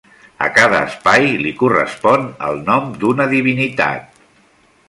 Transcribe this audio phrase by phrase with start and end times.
[0.45, 4.23] A cada espai li correspon el nom d'una divinitat.